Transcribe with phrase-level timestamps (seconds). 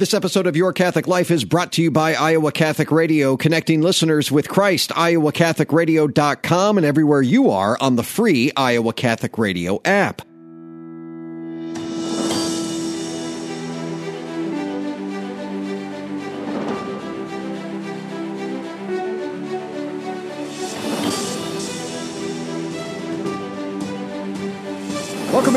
[0.00, 3.82] This episode of Your Catholic Life is brought to you by Iowa Catholic Radio, connecting
[3.82, 4.88] listeners with Christ.
[4.92, 10.29] IowaCatholicRadio.com and everywhere you are on the free Iowa Catholic Radio app.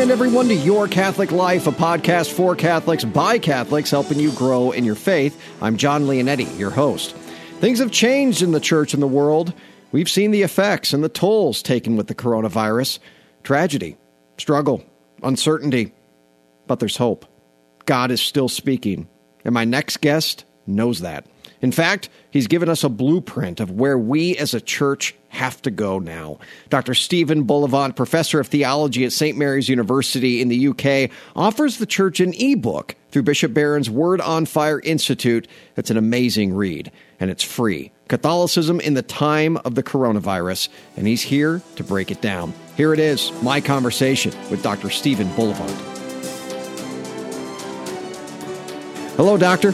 [0.04, 4.72] In, everyone, to Your Catholic Life, a podcast for Catholics by Catholics, helping you grow
[4.72, 5.42] in your faith.
[5.62, 7.16] I'm John Leonetti, your host.
[7.62, 9.54] Things have changed in the church and the world.
[9.94, 13.00] We've seen the effects and the tolls taken with the coronavirus
[13.44, 13.96] tragedy,
[14.38, 14.84] struggle,
[15.22, 15.94] uncertainty.
[16.68, 17.26] But there's hope.
[17.85, 19.08] God is still speaking,
[19.46, 21.26] and my next guest knows that.
[21.63, 25.71] In fact, he's given us a blueprint of where we as a church have to
[25.71, 26.38] go now.
[26.70, 26.94] Dr.
[26.94, 29.38] Stephen Bullivant, professor of theology at St.
[29.38, 34.45] Mary's University in the UK, offers the church an ebook through Bishop Barron's Word on
[34.45, 35.48] Fire Institute.
[35.77, 37.93] It's an amazing read, and it's free.
[38.09, 42.54] Catholicism in the Time of the Coronavirus, and he's here to break it down.
[42.76, 44.90] Here it is, my conversation with Dr.
[44.90, 45.71] Stephen Bullivant.
[49.16, 49.73] Hello, Doctor.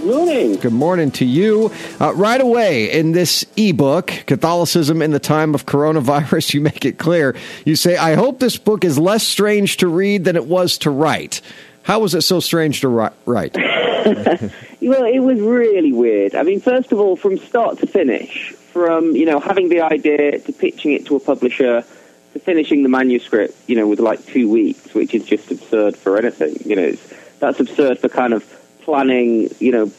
[0.00, 0.54] Good morning.
[0.54, 1.70] Good morning to you.
[2.00, 6.96] Uh, right away in this ebook, Catholicism in the Time of Coronavirus, you make it
[6.96, 7.36] clear.
[7.66, 10.90] You say, I hope this book is less strange to read than it was to
[10.90, 11.42] write.
[11.82, 13.54] How was it so strange to write?
[13.56, 16.34] well, it was really weird.
[16.34, 20.38] I mean, first of all, from start to finish, from, you know, having the idea
[20.38, 21.84] to pitching it to a publisher
[22.32, 26.16] to finishing the manuscript, you know, with like two weeks, which is just absurd for
[26.16, 26.56] anything.
[26.64, 26.96] You know,
[27.38, 28.59] that's absurd for kind of
[28.90, 29.92] planning, you know,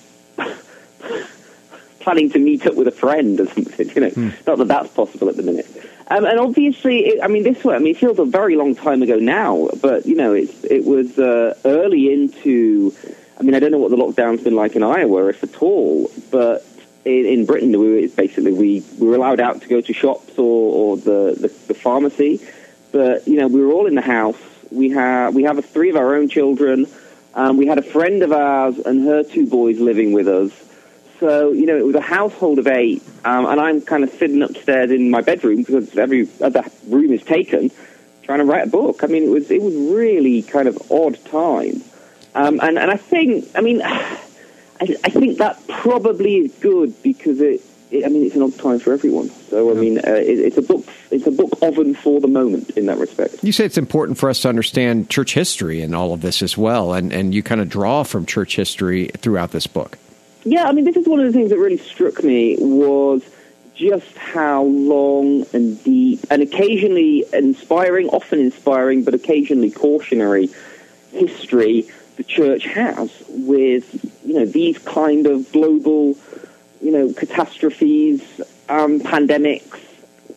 [2.01, 3.89] planning to meet up with a friend or something.
[3.89, 4.47] You know, mm.
[4.47, 5.67] not that that's possible at the minute.
[6.09, 8.75] Um, and obviously, it, I mean, this one, I mean, it feels a very long
[8.75, 12.93] time ago now, but you know, it's it was uh, early into.
[13.39, 16.11] I mean, I don't know what the lockdown's been like in Iowa, if at all,
[16.29, 16.63] but
[17.05, 20.37] in, in Britain, we were, basically we, we were allowed out to go to shops
[20.37, 22.39] or, or the, the, the pharmacy,
[22.91, 24.37] but you know, we were all in the house.
[24.69, 26.85] We have we have a, three of our own children.
[27.33, 30.51] Um, we had a friend of ours and her two boys living with us.
[31.19, 34.41] So, you know, it was a household of eight, um, and I'm kind of sitting
[34.41, 37.71] upstairs in my bedroom because every other room is taken,
[38.23, 39.03] trying to write a book.
[39.03, 41.83] I mean, it was it was really kind of odd time,
[42.33, 44.17] um, and and I think, I mean, I,
[44.81, 47.61] I think that probably is good because it
[47.93, 49.29] I mean, it's an odd time for everyone.
[49.49, 50.85] So, I mean, uh, it, it's a book.
[51.11, 53.43] It's a book oven for the moment in that respect.
[53.43, 56.57] You say it's important for us to understand church history and all of this as
[56.57, 59.97] well, and and you kind of draw from church history throughout this book.
[60.43, 63.23] Yeah, I mean, this is one of the things that really struck me was
[63.75, 70.49] just how long and deep and occasionally inspiring, often inspiring, but occasionally cautionary
[71.11, 76.15] history the church has with you know these kind of global
[76.81, 78.21] you know, catastrophes,
[78.69, 79.79] um, pandemics,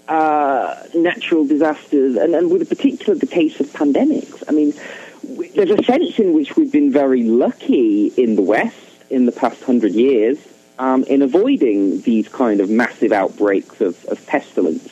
[0.09, 4.43] uh, natural disasters, and, and with a particular the case of pandemics.
[4.49, 4.75] I mean,
[5.55, 8.77] there's a sense in which we've been very lucky in the West
[9.11, 10.39] in the past hundred years
[10.79, 14.89] um, in avoiding these kind of massive outbreaks of, of pestilence.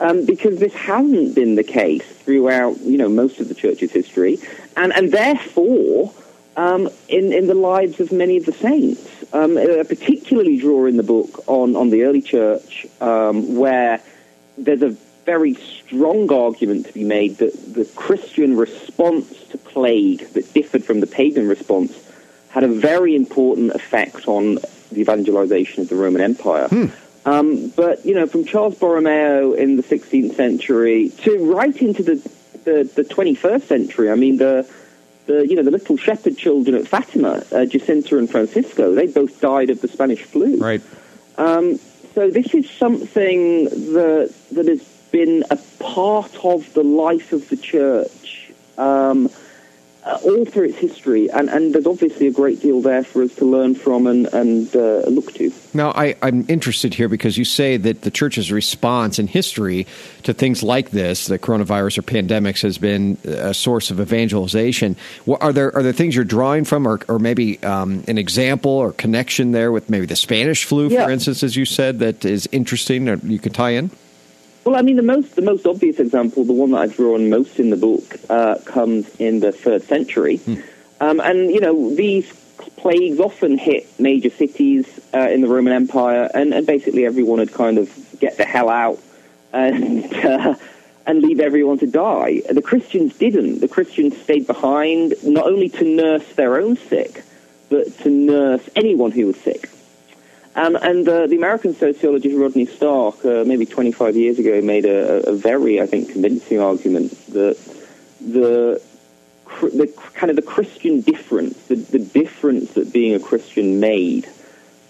[0.00, 4.38] Um, because this hasn't been the case throughout, you know, most of the church's history,
[4.74, 6.10] and and therefore,
[6.56, 10.96] um, in in the lives of many of the saints, um, I particularly draw in
[10.96, 14.00] the book on, on the early church, um, where
[14.58, 20.52] there's a very strong argument to be made that the Christian response to plague that
[20.52, 21.92] differed from the pagan response
[22.48, 24.56] had a very important effect on
[24.90, 26.66] the evangelization of the Roman Empire.
[26.68, 26.86] Hmm.
[27.24, 32.14] Um, but, you know, from Charles Borromeo in the 16th century to right into the,
[32.64, 34.68] the, the 21st century, I mean, the
[35.26, 39.40] the you know the little shepherd children at Fatima, uh, Jacinta and Francisco, they both
[39.40, 40.58] died of the Spanish flu.
[40.58, 40.82] Right.
[41.38, 41.78] Um,
[42.14, 47.56] so this is something that that has been a part of the life of the
[47.56, 48.52] church.
[48.78, 49.30] Um,
[50.04, 53.34] uh, all through its history, and, and there's obviously a great deal there for us
[53.36, 55.52] to learn from and, and uh, look to.
[55.74, 59.86] Now, I, I'm interested here because you say that the church's response in history
[60.22, 64.96] to things like this, the coronavirus or pandemics, has been a source of evangelization.
[65.26, 68.70] What, are there are there things you're drawing from, or, or maybe um, an example
[68.70, 71.04] or connection there with maybe the Spanish flu, yeah.
[71.04, 73.90] for instance, as you said, that is interesting or you could tie in?
[74.64, 77.58] Well, I mean, the most the most obvious example, the one that I've drawn most
[77.58, 80.56] in the book, uh, comes in the third century, hmm.
[81.00, 82.30] um, and you know these
[82.76, 87.54] plagues often hit major cities uh, in the Roman Empire, and, and, basically everyone would
[87.54, 87.90] kind of
[88.20, 88.98] get the hell out
[89.52, 90.54] and uh,
[91.06, 92.42] and leave everyone to die.
[92.50, 93.60] The Christians didn't.
[93.60, 97.24] The Christians stayed behind, not only to nurse their own sick,
[97.70, 99.70] but to nurse anyone who was sick.
[100.56, 105.28] Um, and uh, the American sociologist Rodney Stark, uh, maybe 25 years ago, made a,
[105.28, 107.56] a, very, I think, convincing argument that
[108.20, 108.82] the,
[109.62, 114.28] the kind of the Christian difference, the, the difference that being a Christian made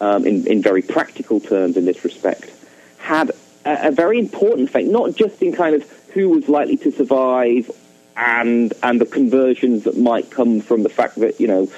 [0.00, 2.50] um, in, in very practical terms in this respect,
[2.96, 3.30] had
[3.66, 7.70] a, a very important effect, not just in kind of who was likely to survive
[8.16, 11.70] and and the conversions that might come from the fact that you know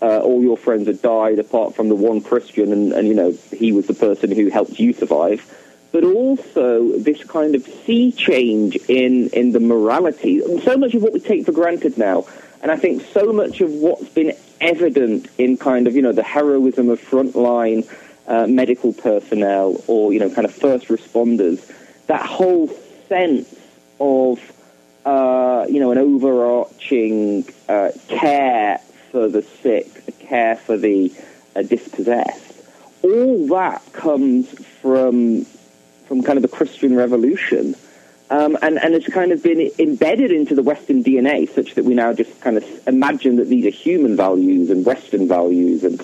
[0.00, 3.32] uh, all your friends had died apart from the one Christian, and, and you know
[3.52, 5.44] he was the person who helped you survive.
[5.90, 10.40] But also this kind of sea change in in the morality.
[10.60, 12.26] So much of what we take for granted now,
[12.62, 16.22] and I think so much of what's been evident in kind of you know the
[16.22, 17.88] heroism of frontline
[18.26, 21.72] uh, medical personnel or you know kind of first responders.
[22.06, 22.68] That whole
[23.08, 23.52] sense
[23.98, 24.38] of
[25.04, 31.12] uh, you know an overarching uh, care for the sick, a care for the
[31.54, 32.54] uh, dispossessed.
[33.02, 34.48] All that comes
[34.80, 35.44] from
[36.06, 37.74] from kind of the Christian Revolution,
[38.30, 41.94] um, and and it's kind of been embedded into the Western DNA, such that we
[41.94, 46.02] now just kind of imagine that these are human values and Western values, and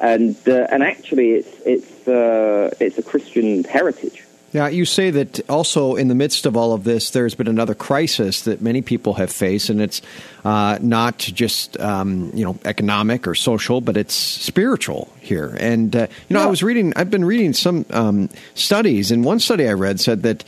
[0.00, 4.25] and uh, and actually it's it's uh, it's a Christian heritage.
[4.56, 7.74] Now, you say that also in the midst of all of this, there's been another
[7.74, 10.00] crisis that many people have faced, and it's
[10.46, 15.54] uh, not just um, you know economic or social, but it's spiritual here.
[15.60, 16.46] And uh, you know, yeah.
[16.46, 20.22] I was reading, I've been reading some um, studies, and one study I read said
[20.22, 20.42] that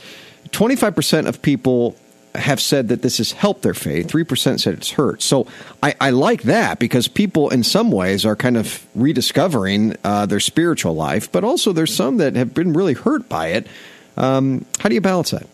[0.53, 1.95] 25 percent of people
[2.33, 4.07] have said that this has helped their faith.
[4.07, 5.21] 3% said it's hurt.
[5.21, 5.47] So
[5.81, 10.39] I, I like that because people, in some ways, are kind of rediscovering uh, their
[10.39, 13.67] spiritual life, but also there's some that have been really hurt by it.
[14.17, 15.47] Um, how do you balance that?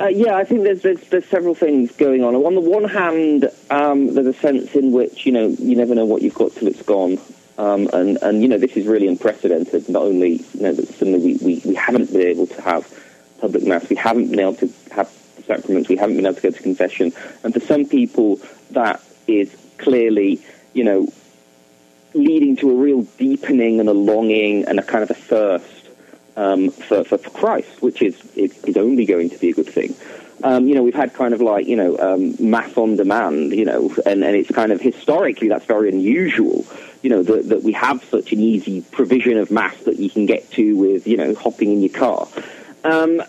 [0.00, 2.34] Uh, yeah, I think there's, there's, there's several things going on.
[2.34, 6.06] On the one hand, um, there's a sense in which you know you never know
[6.06, 7.18] what you've got till it's gone,
[7.58, 9.90] um, and and you know this is really unprecedented.
[9.90, 12.90] Not only you know that suddenly we, we, we haven't been able to have
[13.42, 15.08] public mass, we haven't been able to have
[15.46, 17.12] sacraments, we haven't been able to go to confession,
[17.44, 18.40] and for some people
[18.70, 20.42] that is clearly
[20.72, 21.12] you know
[22.14, 25.79] leading to a real deepening and a longing and a kind of a thirst
[26.36, 29.94] um, for, for, Christ, which is, is, is, only going to be a good thing.
[30.42, 33.64] Um, you know, we've had kind of like, you know, um, mass on demand, you
[33.64, 36.64] know, and, and it's kind of historically that's very unusual,
[37.02, 40.26] you know, that, that we have such an easy provision of mass that you can
[40.26, 42.26] get to with, you know, hopping in your car.
[42.84, 43.22] Um,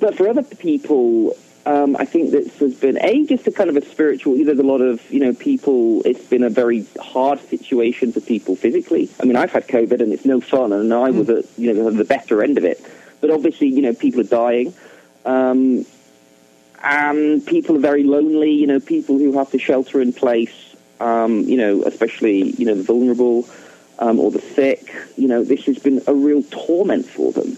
[0.00, 1.36] but for other people,
[1.66, 4.36] um, I think this has been a just a kind of a spiritual.
[4.36, 6.02] There's a lot of you know people.
[6.04, 9.08] It's been a very hard situation for people physically.
[9.20, 11.38] I mean, I've had COVID and it's no fun, and I was hmm.
[11.38, 12.84] at you know the better end of it.
[13.20, 14.74] But obviously, you know, people are dying,
[15.24, 15.86] um,
[16.82, 18.50] and people are very lonely.
[18.50, 20.76] You know, people who have to shelter in place.
[21.00, 23.48] Um, you know, especially you know the vulnerable
[23.98, 24.94] um, or the sick.
[25.16, 27.56] You know, this has been a real torment for them.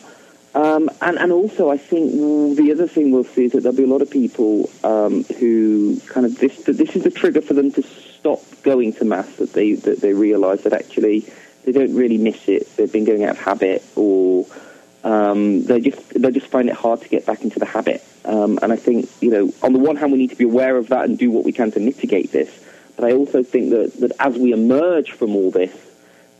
[0.56, 2.12] Um, and, and also, I think
[2.56, 6.00] the other thing we'll see is that there'll be a lot of people um, who
[6.08, 9.36] kind of this this is a trigger for them to stop going to mass.
[9.36, 11.30] That they that they realise that actually
[11.66, 12.74] they don't really miss it.
[12.74, 14.46] They've been going out of habit, or
[15.04, 18.02] um, they just they just find it hard to get back into the habit.
[18.24, 20.78] Um, and I think you know, on the one hand, we need to be aware
[20.78, 22.64] of that and do what we can to mitigate this.
[22.96, 25.74] But I also think that that as we emerge from all this,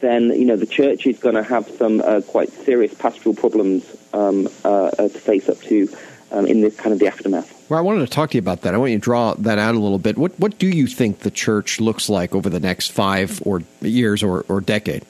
[0.01, 3.97] then you know the church is going to have some uh, quite serious pastoral problems
[4.13, 5.89] um, uh, uh, to face up to
[6.33, 7.53] um, in this kind of the aftermath.
[7.71, 8.75] Well, I wanted to talk to you about that.
[8.75, 10.19] I want you to draw that out a little bit.
[10.19, 14.23] What what do you think the church looks like over the next five or years
[14.23, 15.05] or, or decade?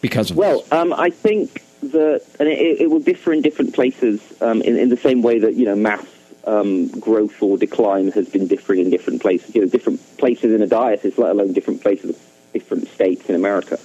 [0.00, 4.20] Because of well, um, I think that and it, it, will differ in different places
[4.40, 6.04] um, in, in the same way that you know mass
[6.46, 9.54] um, growth or decline has been differing in different places.
[9.54, 12.16] You know, different places in a diocese, let alone different places
[12.52, 13.78] different states in America.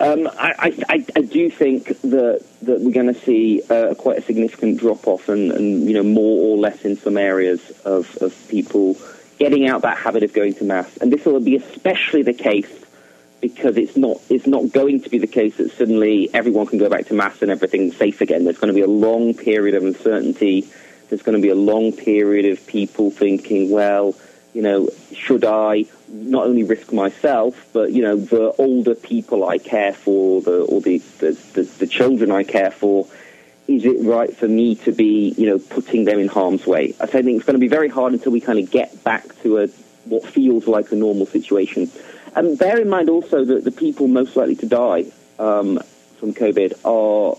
[0.00, 4.22] Um, I, I, I, do think that that we're going to see uh, quite a
[4.22, 8.48] significant drop off, and, and, you know more or less in some areas of, of
[8.48, 8.96] people
[9.38, 12.84] getting out that habit of going to mass, and this will be especially the case
[13.40, 16.88] because it's not it's not going to be the case that suddenly everyone can go
[16.88, 18.44] back to mass and everything's safe again.
[18.44, 20.68] There's going to be a long period of uncertainty.
[21.08, 24.14] There's going to be a long period of people thinking, well
[24.52, 29.58] you know, should I not only risk myself, but you know, the older people I
[29.58, 33.06] care for, the or the the, the, the children I care for,
[33.66, 36.94] is it right for me to be, you know, putting them in harm's way?
[37.00, 39.58] I think it's going to be very hard until we kind of get back to
[39.58, 39.68] a
[40.04, 41.90] what feels like a normal situation.
[42.34, 45.04] And bear in mind also that the people most likely to die
[45.38, 45.78] um,
[46.18, 47.38] from COVID are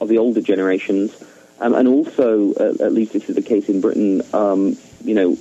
[0.00, 1.16] are the older generations,
[1.60, 5.36] um, and also, uh, at least this is the case in Britain, um, you know,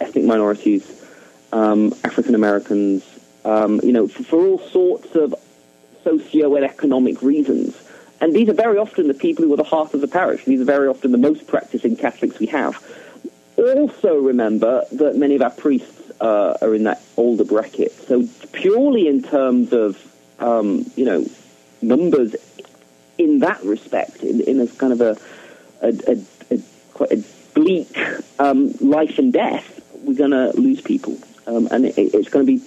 [0.00, 1.04] ethnic minorities,
[1.52, 3.04] um, African Americans,
[3.44, 5.34] um, you know, for, for all sorts of
[6.02, 7.76] socio and economic reasons.
[8.20, 10.44] And these are very often the people who are the heart of the parish.
[10.44, 12.82] These are very often the most practicing Catholics we have.
[13.56, 17.92] Also, remember that many of our priests uh, are in that older bracket.
[17.92, 20.00] So, purely in terms of
[20.38, 21.26] um, you know
[21.82, 22.34] numbers,
[23.18, 25.16] in that respect, in, in a kind of a,
[25.82, 26.62] a, a, a
[26.94, 27.24] quite a
[27.54, 27.96] bleak
[28.38, 32.52] um, life and death, we're going to lose people, um, and it, it's going to
[32.58, 32.64] be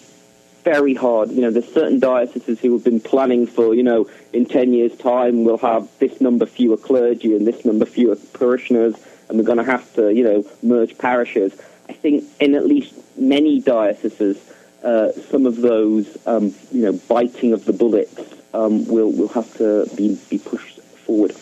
[0.64, 1.32] very hard.
[1.32, 4.98] You know, there's certain dioceses who have been planning for, you know, in 10 years'
[4.98, 8.96] time we'll have this number fewer clergy and this number fewer parishioners,
[9.30, 11.58] and we're going to have to, you know, merge parishes.
[11.88, 14.38] I think in at least many dioceses,
[14.84, 18.20] uh, some of those, um, you know, biting of the bullets
[18.54, 21.36] um, will will have to be, be pushed forward.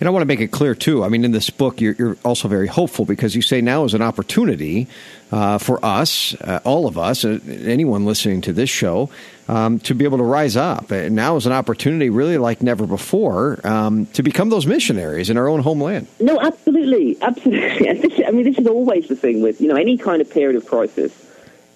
[0.00, 1.04] And I want to make it clear, too.
[1.04, 3.94] I mean, in this book, you're, you're also very hopeful because you say now is
[3.94, 4.88] an opportunity
[5.32, 9.08] uh, for us, uh, all of us, uh, anyone listening to this show,
[9.48, 10.90] um, to be able to rise up.
[10.90, 15.36] And now is an opportunity, really like never before, um, to become those missionaries in
[15.36, 16.06] our own homeland.
[16.20, 17.16] No, absolutely.
[17.22, 17.88] Absolutely.
[18.26, 20.66] I mean, this is always the thing with, you know, any kind of period of
[20.66, 21.12] crisis,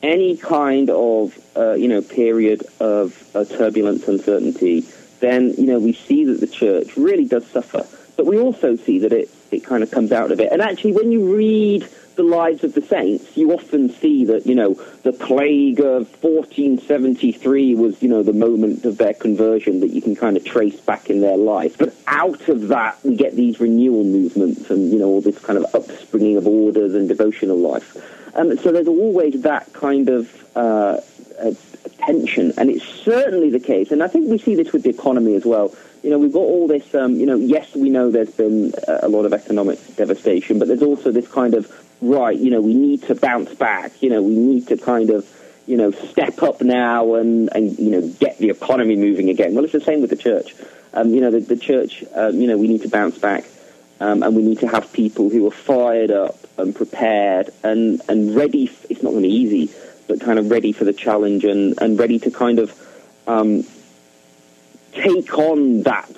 [0.03, 4.85] any kind of, uh, you know, period of uh, turbulence, uncertainty
[5.21, 7.87] then you know we see that the church really does suffer.
[8.21, 10.53] But we also see that it, it kind of comes out of it.
[10.53, 14.55] And actually, when you read the lives of the saints, you often see that, you
[14.55, 14.75] know,
[15.05, 20.15] the plague of 1473 was, you know, the moment of their conversion that you can
[20.15, 21.79] kind of trace back in their life.
[21.79, 25.59] But out of that, we get these renewal movements and, you know, all this kind
[25.59, 27.97] of upspringing of orders and devotional life.
[28.35, 31.01] Um, so there's always that kind of uh,
[31.99, 33.91] tension, and it's certainly the case.
[33.91, 36.41] And I think we see this with the economy as well you know, we've got
[36.41, 40.59] all this, um, you know, yes, we know there's been a lot of economic devastation,
[40.59, 41.71] but there's also this kind of,
[42.01, 45.29] right, you know, we need to bounce back, you know, we need to kind of,
[45.67, 49.55] you know, step up now and, and you know, get the economy moving again.
[49.55, 50.55] Well, it's the same with the church.
[50.95, 53.45] Um, you know, the, the church, um, you know, we need to bounce back
[54.01, 58.35] um, and we need to have people who are fired up and prepared and, and
[58.35, 58.65] ready.
[58.69, 59.73] F- it's not going to be easy,
[60.09, 62.73] but kind of ready for the challenge and, and ready to kind of
[63.27, 63.65] um,
[64.93, 66.11] take on that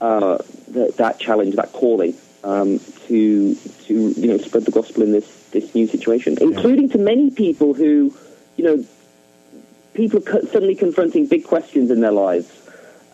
[0.00, 5.12] uh, that, that challenge, that calling um, to to you know spread the gospel in
[5.12, 8.14] this this new situation, including to many people who
[8.56, 8.84] you know
[9.94, 12.50] people suddenly confronting big questions in their lives.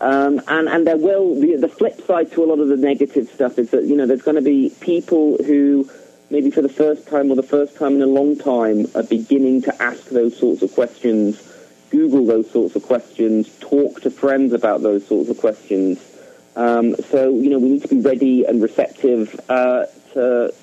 [0.00, 3.28] Um, and and there will the, the flip side to a lot of the negative
[3.28, 5.90] stuff is that you know there's going to be people who
[6.30, 9.60] maybe for the first time or the first time in a long time are beginning
[9.62, 11.42] to ask those sorts of questions
[11.90, 15.98] Google those sorts of questions, talk to friends about those sorts of questions.
[16.56, 20.54] Um, so, you know, we need to be ready and receptive uh, to,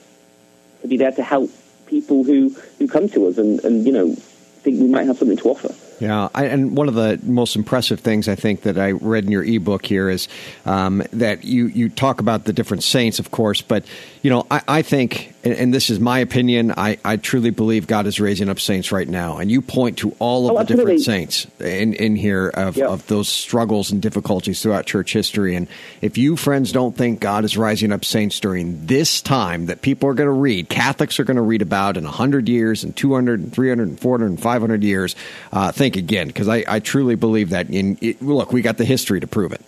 [0.81, 1.51] to be there to help
[1.85, 5.37] people who, who come to us and, and, you know, think we might have something
[5.37, 5.73] to offer.
[5.99, 9.31] Yeah, I, and one of the most impressive things I think that I read in
[9.31, 10.27] your ebook here is
[10.65, 13.83] um, that you you talk about the different saints, of course, but
[14.27, 17.87] you know I, I think and, and, this is my opinion, I, I truly believe
[17.87, 19.37] God is raising up saints right now.
[19.37, 22.89] And you point to all of oh, the different saints in, in here of, yep.
[22.89, 25.55] of those struggles and difficulties throughout church history.
[25.55, 25.69] And
[26.01, 30.09] if you, friends, don't think God is rising up saints during this time that people
[30.09, 33.39] are going to read, Catholics are going to read about in 100 years and 200
[33.39, 35.15] and 300 and 400 and 500 years,
[35.53, 37.69] uh, think again, because I, I, truly believe that.
[37.69, 39.61] In, it, look, we got the history to prove it.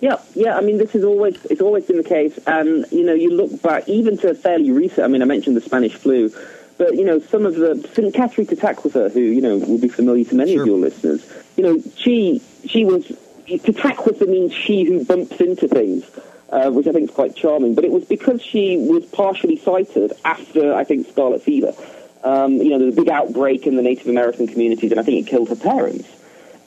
[0.00, 0.56] Yeah, yeah.
[0.56, 3.62] I mean, this is always it's always been the case, and you know, you look
[3.62, 5.04] back even to fairly recent.
[5.04, 6.30] I mean, I mentioned the Spanish flu,
[6.76, 8.12] but you know, some of the St.
[8.12, 10.62] Catherine Tekakwitha, who you know will be familiar to many sure.
[10.62, 11.26] of your listeners.
[11.56, 13.06] You know, she she was
[13.46, 16.04] Tekakwitha means she who bumps into things.
[16.48, 20.12] Uh, which I think is quite charming, but it was because she was partially sighted
[20.24, 21.74] after, I think, scarlet fever.
[22.22, 25.02] Um, you know, there was a big outbreak in the Native American communities, and I
[25.02, 26.08] think it killed her parents.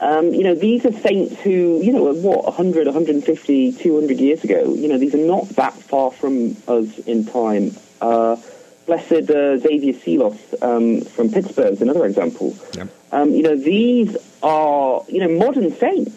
[0.01, 4.73] Um, you know, these are saints who, you know, what, 100, 150, 200 years ago.
[4.73, 7.75] You know, these are not that far from us in time.
[7.99, 8.37] Uh,
[8.85, 12.55] blessed uh, Xavier Seelos um, from Pittsburgh is another example.
[12.73, 12.87] Yep.
[13.11, 16.15] Um, you know, these are, you know, modern saints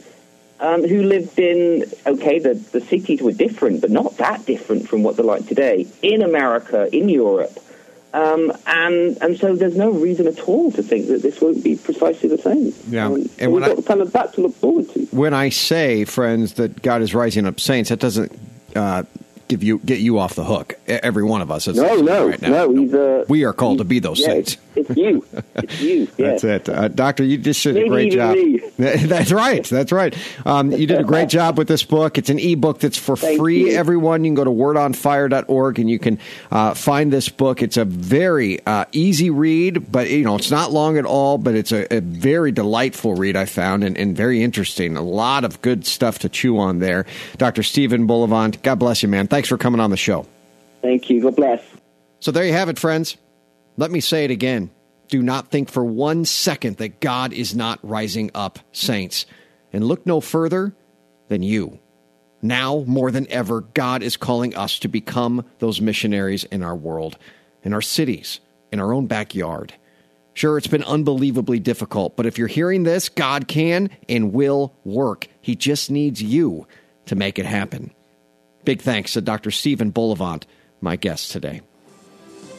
[0.61, 5.03] um, who lived in, okay, the, the cities were different, but not that different from
[5.03, 7.59] what they're like today, in America, in Europe.
[8.15, 11.77] Um, and and so there's no reason at all to think that this won't be
[11.77, 12.75] precisely the same.
[12.89, 15.07] Yeah, um, so and we've got I, kind of that to look forward to.
[15.07, 18.39] When I say, friends, that God is rising up saints, that doesn't
[18.77, 19.05] uh,
[19.49, 20.75] give you get you off the hook.
[20.87, 21.69] Every one of us.
[21.69, 22.49] Is no, no, right now.
[22.51, 22.75] no.
[22.75, 24.57] He's, uh, we are called to be those yeah, saints.
[24.75, 25.25] It's you.
[25.57, 26.09] It's you.
[26.17, 26.27] Yeah.
[26.33, 27.25] That's it, uh, Doctor.
[27.25, 28.37] You just did Maybe a great job.
[29.09, 29.65] that's right.
[29.65, 30.17] That's right.
[30.47, 32.19] Um, you did a great job with this book.
[32.19, 33.71] It's an ebook that's for Thank free.
[33.71, 33.77] you.
[33.77, 36.19] Everyone, you can go to wordonfire.org and you can
[36.51, 37.63] uh, find this book.
[37.63, 41.39] It's a very uh, easy read, but you know it's not long at all.
[41.39, 43.37] But it's a, a very delightful read.
[43.37, 44.97] I found and, and very interesting.
[44.97, 47.07] A lot of good stuff to chew on there.
[47.37, 48.63] Doctor Stephen Bullivant.
[48.63, 49.29] God bless you, man.
[49.29, 50.27] Thanks for coming on the show.
[50.81, 51.23] Thank you.
[51.23, 51.63] God bless.
[52.21, 53.17] So there you have it, friends.
[53.77, 54.71] Let me say it again.
[55.09, 59.27] Do not think for one second that God is not rising up saints.
[59.73, 60.75] And look no further
[61.29, 61.79] than you.
[62.43, 67.17] Now, more than ever, God is calling us to become those missionaries in our world,
[67.63, 68.41] in our cities,
[68.73, 69.75] in our own backyard.
[70.35, 75.29] Sure, it's been unbelievably difficult, but if you're hearing this, God can and will work.
[75.41, 76.67] He just needs you
[77.07, 77.93] to make it happen.
[78.65, 79.51] Big thanks to Dr.
[79.51, 80.47] Stephen Bullivant,
[80.81, 81.61] my guest today.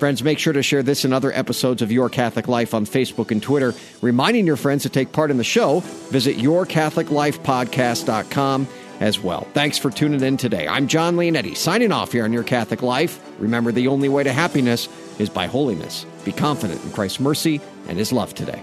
[0.03, 3.31] Friends, make sure to share this and other episodes of Your Catholic Life on Facebook
[3.31, 3.73] and Twitter.
[4.01, 8.67] Reminding your friends to take part in the show, visit yourcatholiclifepodcast.com
[8.99, 9.47] as well.
[9.53, 10.67] Thanks for tuning in today.
[10.67, 13.17] I'm John Leonetti, signing off here on Your Catholic Life.
[13.39, 16.05] Remember, the only way to happiness is by holiness.
[16.25, 18.61] Be confident in Christ's mercy and his love today.